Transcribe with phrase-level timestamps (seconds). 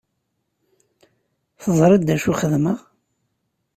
[1.61, 2.79] Teẓriḍ d acu i xedmeɣ?